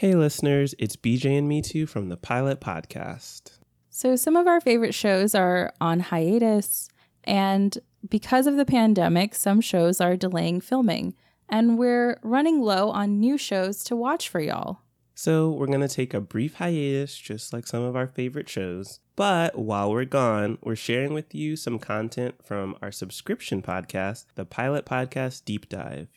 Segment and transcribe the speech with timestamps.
[0.00, 3.58] Hey, listeners, it's BJ and Mitu from the Pilot Podcast.
[3.90, 6.88] So, some of our favorite shows are on hiatus,
[7.24, 7.76] and
[8.08, 11.12] because of the pandemic, some shows are delaying filming,
[11.50, 14.80] and we're running low on new shows to watch for y'all.
[15.14, 19.00] So, we're going to take a brief hiatus, just like some of our favorite shows.
[19.16, 24.46] But while we're gone, we're sharing with you some content from our subscription podcast, the
[24.46, 26.08] Pilot Podcast Deep Dive.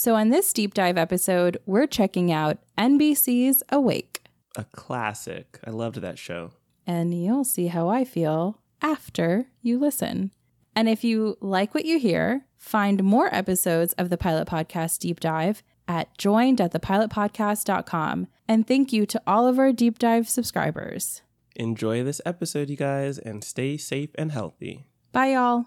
[0.00, 4.22] So, on this deep dive episode, we're checking out NBC's Awake.
[4.54, 5.58] A classic.
[5.64, 6.52] I loved that show.
[6.86, 10.30] And you'll see how I feel after you listen.
[10.76, 15.18] And if you like what you hear, find more episodes of the Pilot Podcast Deep
[15.18, 18.28] Dive at joined@thepilotpodcast.com.
[18.46, 21.22] And thank you to all of our deep dive subscribers.
[21.56, 24.86] Enjoy this episode, you guys, and stay safe and healthy.
[25.10, 25.66] Bye, y'all.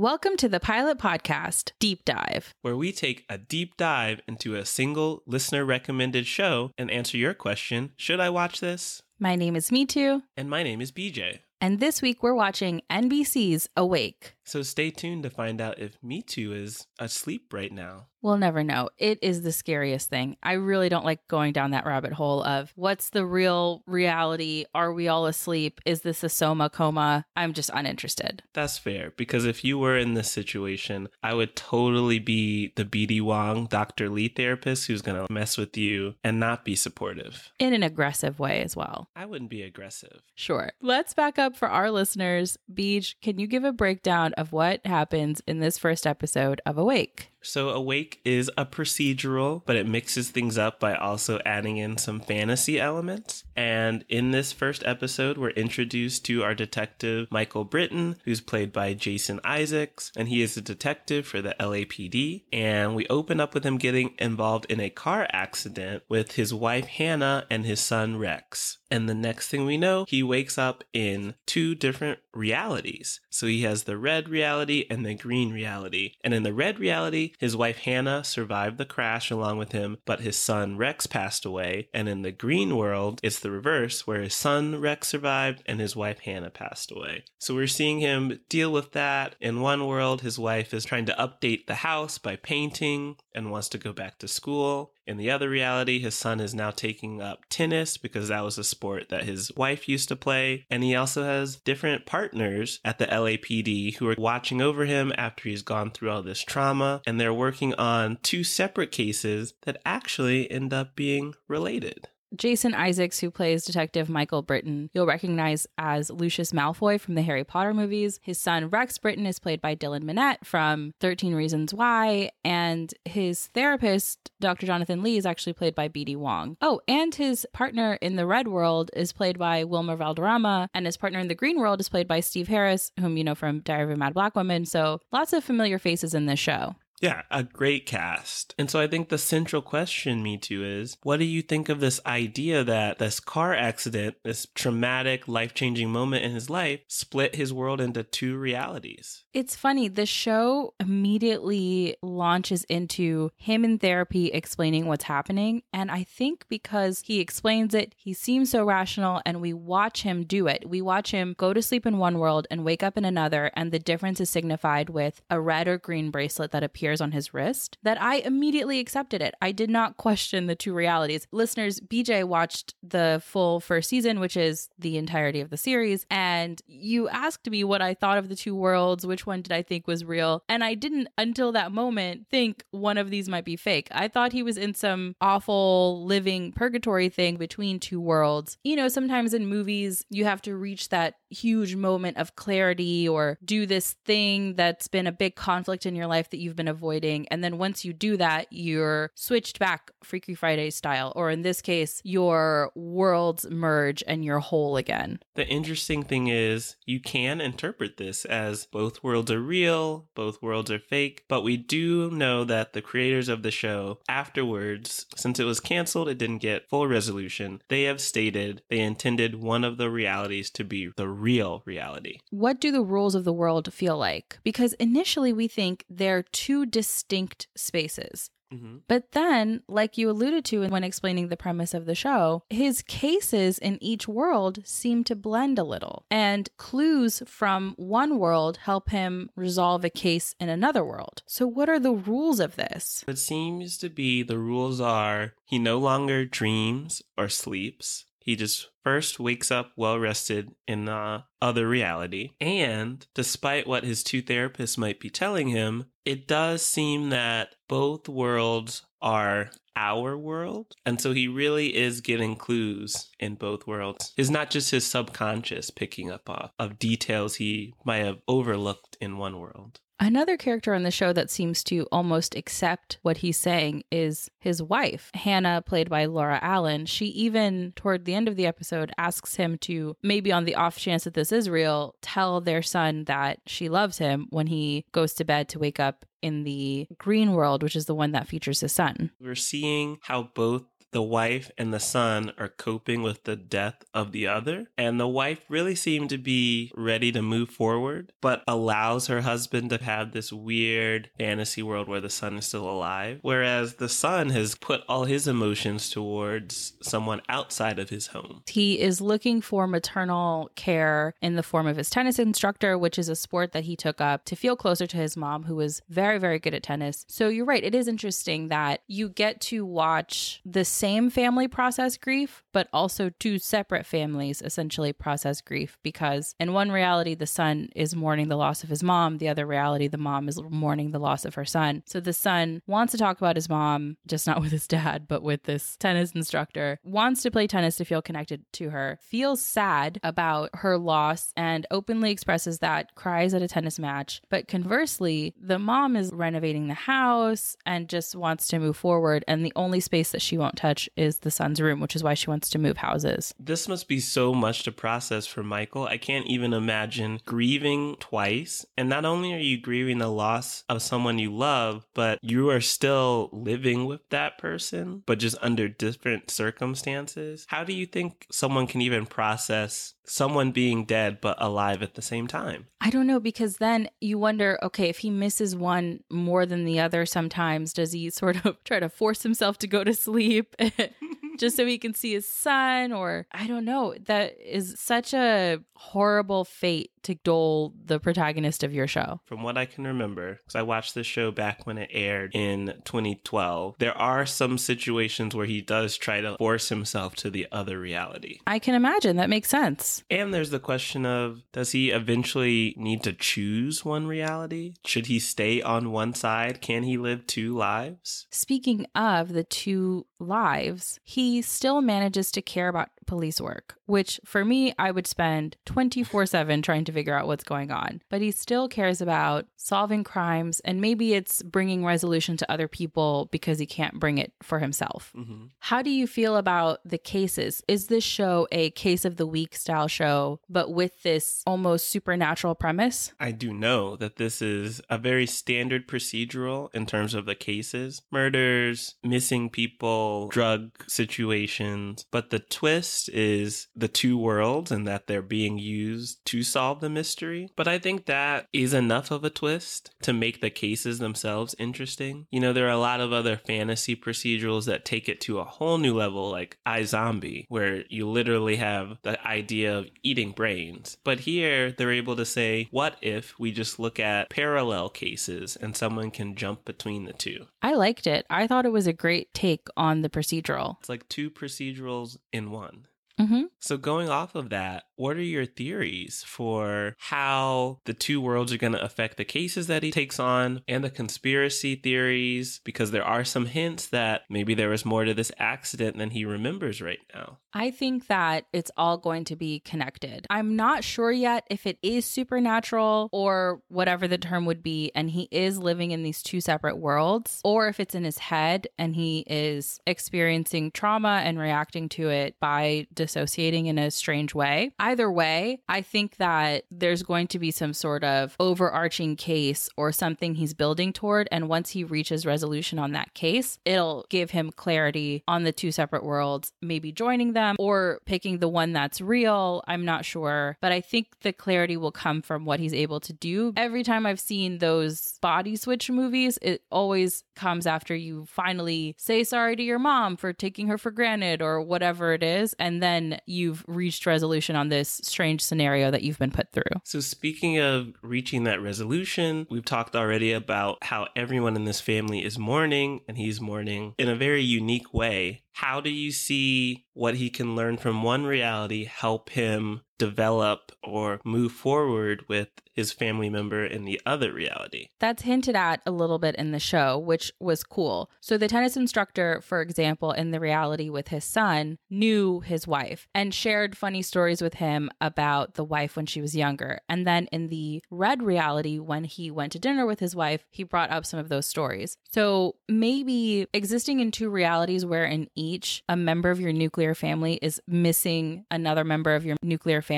[0.00, 2.54] Welcome to the Pilot Podcast Deep Dive.
[2.62, 7.34] where we take a deep dive into a single listener recommended show and answer your
[7.34, 9.02] question Should I watch this?
[9.18, 11.40] My name is Mitu, And my name is BJ.
[11.60, 14.36] and this week we're watching NBC's Awake.
[14.50, 18.06] So stay tuned to find out if Mitu is asleep right now.
[18.22, 18.90] We'll never know.
[18.98, 20.36] It is the scariest thing.
[20.42, 24.66] I really don't like going down that rabbit hole of what's the real reality?
[24.74, 25.80] Are we all asleep?
[25.86, 27.24] Is this a soma coma?
[27.34, 28.42] I'm just uninterested.
[28.52, 33.22] That's fair, because if you were in this situation, I would totally be the BD
[33.22, 34.10] Wong, Dr.
[34.10, 37.52] Lee therapist who's going to mess with you and not be supportive.
[37.58, 39.08] In an aggressive way as well.
[39.16, 40.20] I wouldn't be aggressive.
[40.34, 40.72] Sure.
[40.82, 42.58] Let's back up for our listeners.
[42.72, 47.29] Beach, can you give a breakdown of what happens in this first episode of Awake?
[47.42, 52.20] So, Awake is a procedural, but it mixes things up by also adding in some
[52.20, 53.44] fantasy elements.
[53.56, 58.94] And in this first episode, we're introduced to our detective, Michael Britten, who's played by
[58.94, 62.44] Jason Isaacs, and he is a detective for the LAPD.
[62.52, 66.86] And we open up with him getting involved in a car accident with his wife,
[66.86, 68.78] Hannah, and his son, Rex.
[68.90, 73.20] And the next thing we know, he wakes up in two different realities.
[73.30, 76.14] So he has the red reality and the green reality.
[76.24, 80.20] And in the red reality, his wife Hannah survived the crash along with him, but
[80.20, 81.88] his son Rex passed away.
[81.92, 85.96] And in the green world, it's the reverse, where his son Rex survived and his
[85.96, 87.24] wife Hannah passed away.
[87.38, 89.36] So we're seeing him deal with that.
[89.40, 93.68] In one world, his wife is trying to update the house by painting and wants
[93.70, 94.92] to go back to school.
[95.10, 98.62] In the other reality, his son is now taking up tennis because that was a
[98.62, 100.66] sport that his wife used to play.
[100.70, 105.48] And he also has different partners at the LAPD who are watching over him after
[105.48, 107.02] he's gone through all this trauma.
[107.08, 112.06] And they're working on two separate cases that actually end up being related.
[112.36, 117.44] Jason Isaacs, who plays Detective Michael Britten, you'll recognize as Lucius Malfoy from the Harry
[117.44, 118.20] Potter movies.
[118.22, 123.48] His son Rex Britten is played by Dylan Minnette from 13 Reasons Why, and his
[123.48, 124.66] therapist, Dr.
[124.66, 126.56] Jonathan Lee, is actually played by BD Wong.
[126.60, 130.96] Oh, and his partner in the Red World is played by Wilmer Valderrama, and his
[130.96, 133.84] partner in the Green World is played by Steve Harris, whom you know from Diary
[133.84, 134.64] of a Mad Black Woman.
[134.66, 136.76] So lots of familiar faces in this show.
[137.00, 138.54] Yeah, a great cast.
[138.58, 141.98] And so I think the central question, Mitu, is what do you think of this
[142.04, 147.54] idea that this car accident, this traumatic, life changing moment in his life, split his
[147.54, 149.24] world into two realities?
[149.32, 155.62] It's funny, the show immediately launches into him in therapy explaining what's happening.
[155.72, 160.24] And I think because he explains it, he seems so rational, and we watch him
[160.24, 160.68] do it.
[160.68, 163.72] We watch him go to sleep in one world and wake up in another, and
[163.72, 167.76] the difference is signified with a red or green bracelet that appears on his wrist.
[167.82, 169.34] That I immediately accepted it.
[169.42, 171.26] I did not question the two realities.
[171.30, 176.62] Listeners, BJ watched the full first season, which is the entirety of the series, and
[176.66, 179.86] you asked me what I thought of the two worlds, which one did I think
[179.86, 183.88] was real, and I didn't until that moment think one of these might be fake.
[183.90, 188.56] I thought he was in some awful living purgatory thing between two worlds.
[188.64, 193.38] You know, sometimes in movies, you have to reach that huge moment of clarity or
[193.44, 196.79] do this thing that's been a big conflict in your life that you've been avoiding.
[196.80, 201.12] And then once you do that, you're switched back Freaky Friday style.
[201.14, 205.20] Or in this case, your worlds merge and you're whole again.
[205.34, 210.70] The interesting thing is, you can interpret this as both worlds are real, both worlds
[210.70, 215.44] are fake, but we do know that the creators of the show, afterwards, since it
[215.44, 219.90] was canceled, it didn't get full resolution, they have stated they intended one of the
[219.90, 222.18] realities to be the real reality.
[222.30, 224.38] What do the rules of the world feel like?
[224.42, 228.30] Because initially we think they're two distinct spaces.
[228.50, 232.82] hmm But then, like you alluded to when explaining the premise of the show, his
[232.82, 236.04] cases in each world seem to blend a little.
[236.10, 241.22] And clues from one world help him resolve a case in another world.
[241.26, 243.04] So, what are the rules of this?
[243.06, 248.04] It seems to be the rules are he no longer dreams or sleeps.
[248.20, 252.30] He just first wakes up well rested in the other reality.
[252.40, 258.08] And despite what his two therapists might be telling him, it does seem that both
[258.08, 260.74] worlds are our world.
[260.84, 264.12] And so he really is getting clues in both worlds.
[264.16, 269.16] It's not just his subconscious picking up off of details he might have overlooked in
[269.16, 269.80] one world.
[270.02, 274.62] Another character on the show that seems to almost accept what he's saying is his
[274.62, 276.86] wife, Hannah, played by Laura Allen.
[276.86, 280.78] She even, toward the end of the episode, asks him to, maybe on the off
[280.78, 285.12] chance that this is real, tell their son that she loves him when he goes
[285.14, 288.60] to bed to wake up in the green world, which is the one that features
[288.60, 289.10] his son.
[289.20, 294.12] We're seeing how both the wife and the son are coping with the death of
[294.12, 294.68] the other.
[294.76, 299.70] And the wife really seemed to be ready to move forward, but allows her husband
[299.70, 303.18] to have this weird fantasy world where the son is still alive.
[303.22, 308.42] Whereas the son has put all his emotions towards someone outside of his home.
[308.46, 313.08] He is looking for maternal care in the form of his tennis instructor, which is
[313.08, 316.18] a sport that he took up to feel closer to his mom, who was very,
[316.18, 317.04] very good at tennis.
[317.08, 317.62] So you're right.
[317.62, 323.10] It is interesting that you get to watch the same family process grief, but also
[323.10, 328.36] two separate families essentially process grief because in one reality, the son is mourning the
[328.36, 329.18] loss of his mom.
[329.18, 331.82] The other reality, the mom is mourning the loss of her son.
[331.84, 335.22] So the son wants to talk about his mom, just not with his dad, but
[335.22, 340.00] with this tennis instructor, wants to play tennis to feel connected to her, feels sad
[340.02, 344.22] about her loss and openly expresses that, cries at a tennis match.
[344.30, 349.26] But conversely, the mom is renovating the house and just wants to move forward.
[349.28, 352.14] And the only space that she won't touch is the son's room, which is why
[352.14, 353.34] she wants to move houses.
[353.38, 355.84] This must be so much to process for Michael.
[355.84, 358.64] I can't even imagine grieving twice.
[358.76, 362.60] And not only are you grieving the loss of someone you love, but you are
[362.60, 367.46] still living with that person, but just under different circumstances.
[367.48, 372.02] How do you think someone can even process someone being dead but alive at the
[372.02, 372.66] same time?
[372.80, 376.80] I don't know because then you wonder okay, if he misses one more than the
[376.80, 380.54] other sometimes, does he sort of try to force himself to go to sleep?
[381.40, 383.94] just so he can see his son or I don't know.
[384.04, 389.20] That is such a horrible fate to dole the protagonist of your show.
[389.26, 392.74] From what I can remember, because I watched this show back when it aired in
[392.84, 397.78] 2012, there are some situations where he does try to force himself to the other
[397.78, 398.38] reality.
[398.46, 400.02] I can imagine that makes sense.
[400.10, 404.74] And there's the question of does he eventually need to choose one reality?
[404.84, 406.60] Should he stay on one side?
[406.60, 408.26] Can he live two lives?
[408.30, 414.44] Speaking of the two lives, he still manages to care about police work, which for
[414.44, 418.02] me, I would spend 24 7 trying to figure out what's going on.
[418.08, 423.28] But he still cares about solving crimes, and maybe it's bringing resolution to other people
[423.32, 425.10] because he can't bring it for himself.
[425.12, 427.64] hmm How do you feel about the cases?
[427.66, 432.54] Is this show a case of the week style show, but with this almost supernatural
[432.54, 433.12] premise?
[433.18, 438.02] I do know that this is a very standard procedural in terms of the cases
[438.12, 442.06] murders, missing people, drug situations.
[442.12, 446.90] But the twist is the two worlds and that they're being used to solve the
[446.90, 447.50] mystery.
[447.56, 452.26] But I think that is enough of a twist to make the cases themselves interesting.
[452.30, 455.44] You know, there are a lot of other fantasy procedurals that take it to a
[455.44, 460.96] whole new level, like iZombie, where you literally have the idea of eating brains.
[461.04, 465.76] But here, they're able to say, what if we just look at parallel cases and
[465.76, 467.46] someone can jump between the two?
[467.62, 468.26] I liked it.
[468.30, 470.76] I thought it was a great take on the procedural.
[470.80, 472.86] It's like two procedurals in one.
[473.26, 478.52] Hmm So, going off of that, what are your theories for how the two worlds
[478.52, 482.60] are going to affect the cases that he takes on and the conspiracy theories?
[482.64, 486.24] Because there are some hints that maybe there was more to this accident than he
[486.24, 487.38] remembers right now.
[487.52, 490.26] I think that it's all going to be connected.
[490.30, 495.10] I'm not sure yet if it is supernatural or whatever the term would be, and
[495.10, 498.94] he is living in these two separate worlds, or if it's in his head and
[498.94, 504.72] he is experiencing trauma and reacting to it by dissociating in a strange way.
[504.78, 509.92] Either way, I think that there's going to be some sort of overarching case or
[509.92, 511.28] something he's building toward.
[511.32, 515.72] And once he reaches resolution on that case, it'll give him clarity on the two
[515.72, 519.62] separate worlds, maybe joining them or picking the one that's real.
[519.66, 520.56] I'm not sure.
[520.60, 523.52] But I think the clarity will come from what he's able to do.
[523.56, 529.24] Every time I've seen those body switch movies, it always comes after you finally say
[529.24, 532.54] sorry to your mom for taking her for granted or whatever it is.
[532.58, 536.62] And then you've reached resolution on this strange scenario that you've been put through.
[536.84, 542.24] So, speaking of reaching that resolution, we've talked already about how everyone in this family
[542.24, 545.42] is mourning and he's mourning in a very unique way.
[545.52, 551.20] How do you see what he can learn from one reality help him develop or
[551.24, 554.88] move forward with his family member in the other reality.
[554.98, 558.10] That's hinted at a little bit in the show, which was cool.
[558.20, 563.06] So, the tennis instructor, for example, in the reality with his son, knew his wife
[563.14, 566.80] and shared funny stories with him about the wife when she was younger.
[566.88, 570.62] And then in the red reality, when he went to dinner with his wife, he
[570.62, 571.98] brought up some of those stories.
[572.12, 577.38] So, maybe existing in two realities where in each a member of your nuclear family
[577.42, 579.89] is missing another member of your nuclear family,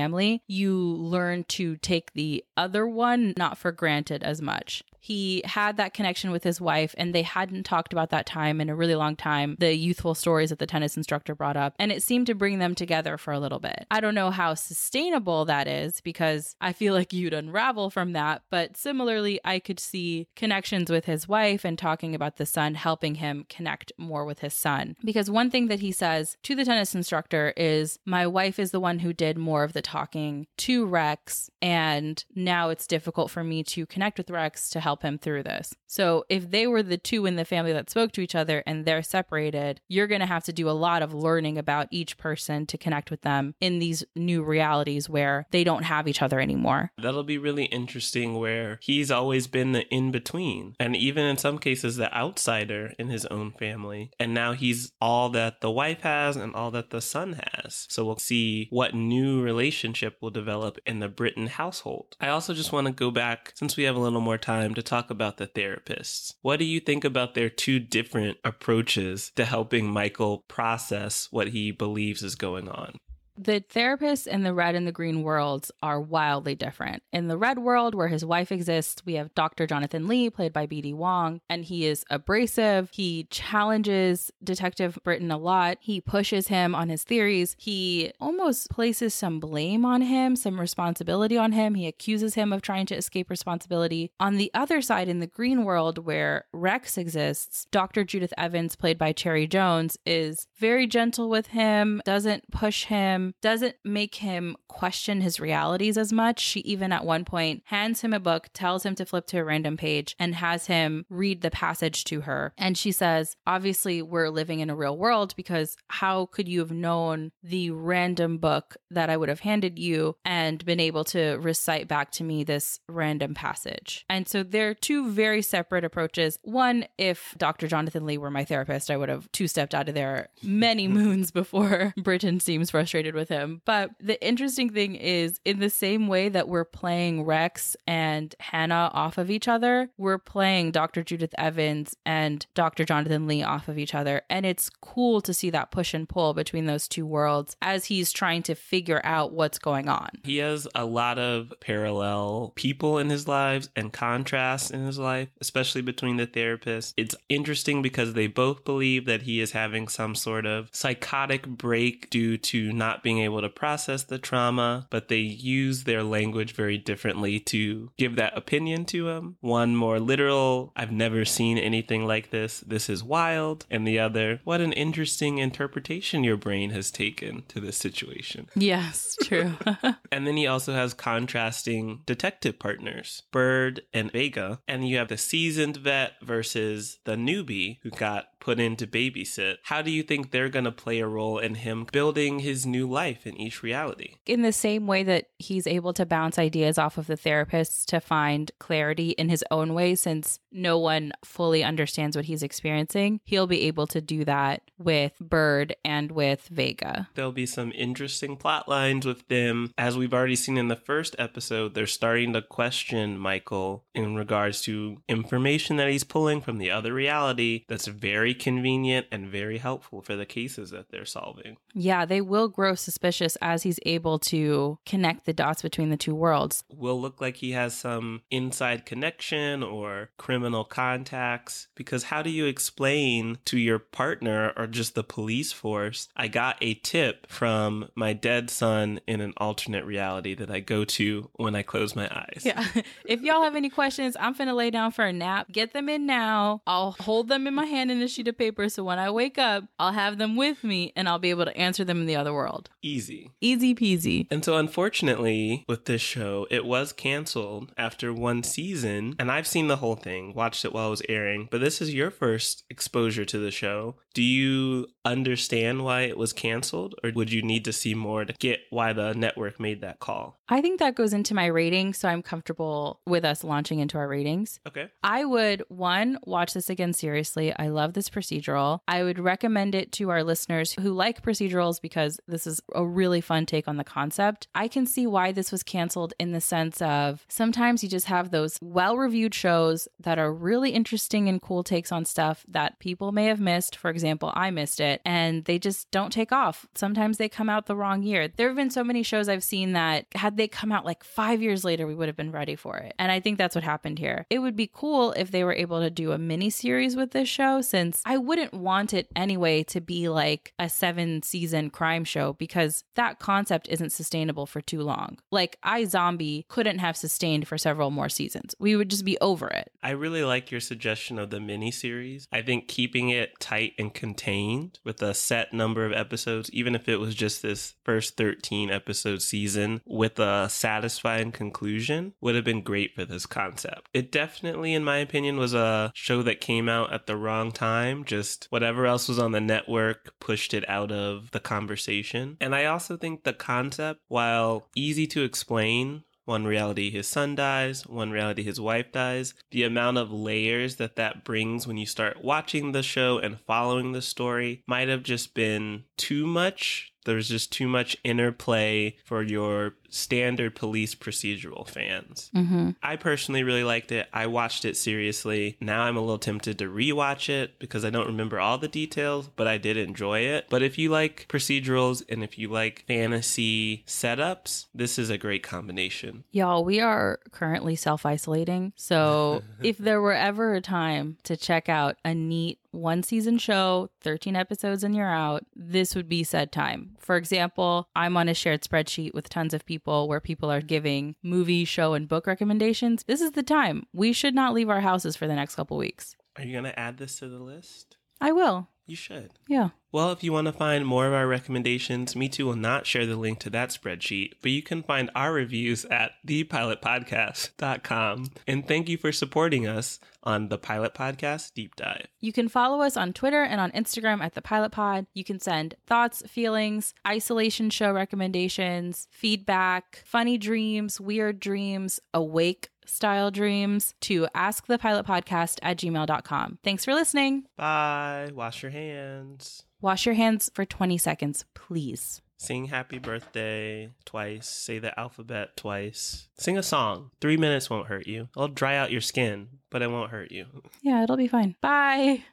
[0.47, 4.83] you learn to take the other one not for granted as much.
[5.01, 8.69] He had that connection with his wife and they hadn't talked about that time in
[8.69, 9.57] a really long time.
[9.59, 12.77] The youthful stories that the tennis instructor brought up and it seemed to bring them
[12.77, 13.87] together for a little bit.
[13.91, 18.43] I don't know how sustainable that is because i feel like you'd unravel from that
[18.51, 23.17] but similarly i could see connections with his wife and talking about the son helping
[23.17, 24.97] him connect more with his son.
[25.05, 28.81] Because one thing that he says to the tennis instructor is my wife is the
[28.81, 33.63] one who did more of the talking to rex and now it's difficult for me
[33.65, 35.75] to connect with rex to help him through this.
[35.87, 38.85] So if they were the two in the family that spoke to each other and
[38.85, 42.67] they're separated, you're going to have to do a lot of learning about each person
[42.67, 46.93] to connect with them in these new realities where they don't have each other anymore.
[46.99, 51.59] That'll be really interesting where he's always been the in between and even in some
[51.59, 54.11] cases the outsider in his own family.
[54.19, 57.87] And now he's all that the wife has and all that the son has.
[57.89, 62.17] So we'll see what new relationship will develop in the Britton household.
[62.21, 64.83] I also just want to go back since we have a little more time to
[64.83, 66.35] to talk about the therapists.
[66.43, 71.71] What do you think about their two different approaches to helping Michael process what he
[71.71, 72.97] believes is going on?
[73.43, 77.03] The therapists in the red and the green worlds are wildly different.
[77.13, 79.67] In the red world, where his wife exists, we have Dr.
[79.67, 82.91] Jonathan Lee, played by BD Wong, and he is abrasive.
[82.93, 85.79] He challenges Detective Britton a lot.
[85.81, 87.57] He pushes him on his theories.
[87.59, 91.75] He almost places some blame on him, some responsibility on him.
[91.75, 94.13] He accuses him of trying to escape responsibility.
[94.21, 98.05] On the other side, in the green world, where Rex exists, Dr.
[98.05, 103.77] Judith Evans, played by Cherry Jones, is very gentle with him, doesn't push him doesn't
[103.85, 106.41] make him question his realities as much.
[106.41, 109.45] She even at one point hands him a book, tells him to flip to a
[109.45, 112.53] random page, and has him read the passage to her.
[112.57, 116.71] And she says, Obviously, we're living in a real world because how could you have
[116.71, 121.89] known the random book that I would have handed you and been able to recite
[121.89, 124.05] back to me this random passage?
[124.09, 126.39] And so they're two very separate approaches.
[126.43, 127.69] One, if Dr.
[127.69, 131.31] Jonathan Lee were my therapist, I would have two stepped out of there many moons
[131.31, 133.63] before Britten seems frustrated with him.
[133.65, 138.91] But the interesting thing is, in the same way that we're playing Rex and Hannah
[138.93, 141.03] off of each other, we're playing Dr.
[141.03, 142.85] Judith Evans and Dr.
[142.85, 144.23] Jonathan Lee off of each other.
[144.31, 148.13] And it's cool to see that push and pull between those two worlds as he's
[148.13, 150.09] trying to figure out what's going on.
[150.25, 155.29] He has a lot of parallel people in his lives and contrasts in his life,
[155.41, 156.95] especially between the therapists.
[156.97, 162.11] It's interesting because they both believe that he is having some sort of psychotic break
[162.11, 166.79] due to not being able to process the trauma, but they use their language very
[166.79, 169.37] differently to give that opinion to him.
[169.41, 173.67] One more literal, I've never seen anything like this, this is wild.
[173.71, 178.49] And the other, what an interesting interpretation your brain has taken to this situation.
[178.55, 179.55] Yes, true.
[180.13, 184.61] and then he also has contrasting detective partners, Bird and Vega.
[184.69, 189.57] And you have the seasoned vet versus the newbie who got put in to babysit.
[189.63, 192.91] How do you think they're going to play a role in him building his new
[192.91, 194.17] life in each reality?
[194.27, 198.01] In the same way that he's able to bounce ideas off of the therapists to
[198.01, 203.47] find clarity in his own way, since no one fully understands what he's experiencing, he'll
[203.47, 207.09] be able to do that with Bird and with Vega.
[207.15, 209.73] There'll be some interesting plot lines with them.
[209.79, 214.61] As we've already seen in the first episode, they're starting to question Michael in regards
[214.63, 219.59] to information that he's pulling from the other reality that's very very convenient and very
[219.59, 221.57] helpful for the cases that they're solving.
[221.75, 226.15] Yeah, they will grow suspicious as he's able to connect the dots between the two
[226.15, 226.65] worlds.
[226.71, 231.69] Will look like he has some inside connection or criminal contacts.
[231.75, 236.57] Because how do you explain to your partner or just the police force, I got
[236.61, 241.55] a tip from my dead son in an alternate reality that I go to when
[241.55, 242.43] I close my eyes?
[242.45, 242.65] Yeah.
[243.05, 245.51] if y'all have any questions, I'm finna lay down for a nap.
[245.51, 246.63] Get them in now.
[246.67, 249.39] I'll hold them in my hand in a sheet of paper so when I wake
[249.39, 252.17] up, I'll have them with me and I'll be able to answer them in the
[252.17, 252.71] other world.
[252.81, 253.33] Easy.
[253.41, 254.27] Easy peasy.
[254.31, 259.15] And so, unfortunately, with this show, it was canceled after one season.
[259.19, 261.95] And I've seen the whole thing, watched it while it was airing, but this is
[261.95, 263.97] your first exposure to the show.
[264.15, 268.33] Do you understand why it was canceled, or would you need to see more to
[268.35, 270.39] get why the network made that call?
[270.49, 274.07] I think that goes into my rating, so I'm comfortable with us launching into our
[274.07, 274.61] ratings.
[274.69, 274.91] Okay.
[275.03, 277.57] I would, one, watch this again seriously.
[277.57, 278.81] I love this procedural.
[278.87, 283.23] I would recommend it to our listeners who like procedurals because this is a really
[283.23, 284.47] fun take on the concept.
[284.55, 288.31] I can see why this was canceled in the sense of sometimes you just have
[288.31, 293.11] those well reviewed shows that are really interesting and cool takes on stuff that people
[293.11, 293.75] may have missed.
[293.75, 296.67] For example, I missed it and they just don't take off.
[296.75, 298.29] Sometimes they come out the wrong year.
[298.29, 301.43] There have been so many shows I've seen that had they come out like five
[301.43, 302.95] years later, we would have been ready for it.
[302.99, 304.27] And I think that's what happened here.
[304.31, 307.29] It would be cool if they were able to do a mini series with this
[307.29, 312.33] show, since I wouldn't want it anyway to be like a seven season crime show
[312.35, 315.19] because that concept isn't sustainable for too long.
[315.31, 318.55] Like iZombie couldn't have sustained for several more seasons.
[318.59, 319.71] We would just be over it.
[319.83, 322.27] I really like your suggestion of the mini series.
[322.33, 326.89] I think keeping it tight and contained with a set number of episodes, even if
[326.89, 332.63] it was just this first 13 episode season with a satisfying conclusion, would have been
[332.63, 333.89] great for this concept.
[333.95, 338.05] It definitely, in my opinion, was a show that came out at the wrong time.
[338.05, 342.37] Just whatever else was on the network pushed it out of the conversation.
[342.41, 347.87] And I also think the concept, while easy to explain, one reality his son dies,
[347.87, 349.35] one reality his wife dies.
[349.51, 353.93] The amount of layers that that brings when you start watching the show and following
[353.93, 356.93] the story might have just been too much.
[357.05, 362.31] There's just too much interplay for your standard police procedural fans.
[362.35, 362.71] Mm-hmm.
[362.83, 364.09] I personally really liked it.
[364.13, 365.57] I watched it seriously.
[365.61, 369.29] Now I'm a little tempted to rewatch it because I don't remember all the details,
[369.37, 370.47] but I did enjoy it.
[370.49, 375.43] But if you like procedurals and if you like fantasy setups, this is a great
[375.43, 376.25] combination.
[376.33, 378.73] Y'all, we are currently self isolating.
[378.77, 383.91] So if there were ever a time to check out a neat one season show,
[384.01, 386.97] 13 episodes, and you're out, this would be said time.
[386.99, 391.17] For example, I'm on a shared spreadsheet with tons of people where people are giving
[391.23, 393.05] movie, show, and book recommendations.
[393.07, 393.87] This is the time.
[393.93, 396.17] We should not leave our houses for the next couple weeks.
[396.37, 397.97] Are you going to add this to the list?
[398.21, 398.69] I will.
[398.87, 399.31] You should.
[399.49, 399.71] Yeah.
[399.93, 403.17] Well, if you want to find more of our recommendations, Mitu will not share the
[403.17, 408.31] link to that spreadsheet, but you can find our reviews at thepilotpodcast.com.
[408.47, 412.07] And thank you for supporting us on the Pilot Podcast Deep Dive.
[412.21, 415.07] You can follow us on Twitter and on Instagram at the Pilot Pod.
[415.13, 423.31] You can send thoughts, feelings, isolation show recommendations, feedback, funny dreams, weird dreams, awake style
[423.31, 426.59] dreams to askthepilotpodcast at gmail.com.
[426.63, 427.45] Thanks for listening.
[427.57, 428.31] Bye.
[428.35, 429.65] Wash your hands.
[429.81, 432.23] Wash your hands for 20 seconds, please.
[432.37, 434.49] Sing happy birthday twice.
[434.49, 436.29] Say the alphabet twice.
[436.37, 437.11] Sing a song.
[437.21, 438.29] Three minutes won't hurt you.
[438.37, 440.47] It'll dry out your skin, but it won't hurt you.
[440.83, 441.55] Yeah, it'll be fine.
[441.61, 442.25] Bye.